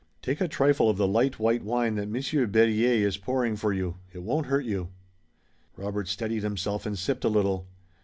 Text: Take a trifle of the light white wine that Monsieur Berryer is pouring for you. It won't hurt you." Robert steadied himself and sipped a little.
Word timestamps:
Take 0.23 0.41
a 0.41 0.47
trifle 0.47 0.89
of 0.89 0.97
the 0.97 1.07
light 1.07 1.37
white 1.37 1.63
wine 1.63 1.93
that 1.93 2.09
Monsieur 2.09 2.47
Berryer 2.47 3.05
is 3.07 3.17
pouring 3.17 3.55
for 3.55 3.71
you. 3.71 3.97
It 4.11 4.23
won't 4.23 4.47
hurt 4.47 4.65
you." 4.65 4.89
Robert 5.77 6.07
steadied 6.07 6.41
himself 6.41 6.87
and 6.87 6.97
sipped 6.97 7.23
a 7.23 7.29
little. 7.29 7.67